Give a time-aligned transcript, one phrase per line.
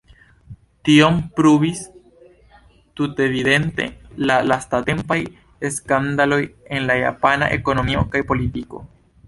[0.87, 1.81] Tion pruvis
[3.01, 3.87] tutevidente
[4.31, 5.19] la lastatempaj
[5.79, 6.43] skandaloj
[6.79, 8.87] en la japana ekonomio kaj politiko.